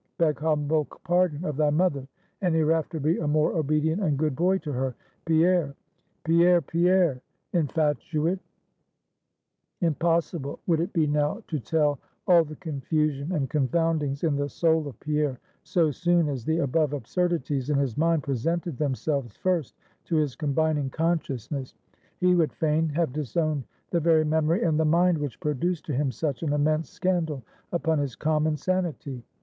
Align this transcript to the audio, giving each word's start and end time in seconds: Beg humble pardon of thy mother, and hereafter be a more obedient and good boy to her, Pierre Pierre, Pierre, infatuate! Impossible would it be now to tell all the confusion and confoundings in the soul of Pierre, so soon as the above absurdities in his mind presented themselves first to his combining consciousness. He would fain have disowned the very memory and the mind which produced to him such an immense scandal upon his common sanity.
Beg 0.17 0.39
humble 0.39 0.85
pardon 1.03 1.45
of 1.45 1.57
thy 1.57 1.69
mother, 1.69 2.07
and 2.41 2.55
hereafter 2.55 2.99
be 2.99 3.19
a 3.19 3.27
more 3.27 3.53
obedient 3.53 4.01
and 4.01 4.17
good 4.17 4.35
boy 4.35 4.57
to 4.57 4.71
her, 4.71 4.95
Pierre 5.25 5.75
Pierre, 6.23 6.59
Pierre, 6.59 7.21
infatuate! 7.53 8.39
Impossible 9.79 10.59
would 10.65 10.79
it 10.79 10.91
be 10.91 11.05
now 11.05 11.43
to 11.47 11.59
tell 11.59 11.99
all 12.25 12.43
the 12.43 12.55
confusion 12.55 13.31
and 13.33 13.51
confoundings 13.51 14.23
in 14.23 14.35
the 14.35 14.49
soul 14.49 14.87
of 14.87 14.99
Pierre, 14.99 15.39
so 15.61 15.91
soon 15.91 16.27
as 16.29 16.45
the 16.45 16.57
above 16.57 16.93
absurdities 16.93 17.69
in 17.69 17.77
his 17.77 17.95
mind 17.95 18.23
presented 18.23 18.77
themselves 18.79 19.35
first 19.37 19.75
to 20.05 20.15
his 20.15 20.35
combining 20.35 20.89
consciousness. 20.89 21.75
He 22.17 22.33
would 22.33 22.53
fain 22.53 22.89
have 22.89 23.13
disowned 23.13 23.65
the 23.91 23.99
very 23.99 24.25
memory 24.25 24.63
and 24.63 24.79
the 24.79 24.83
mind 24.83 25.19
which 25.19 25.39
produced 25.39 25.85
to 25.85 25.93
him 25.93 26.09
such 26.11 26.41
an 26.41 26.53
immense 26.53 26.89
scandal 26.89 27.43
upon 27.71 27.99
his 27.99 28.15
common 28.15 28.57
sanity. 28.57 29.23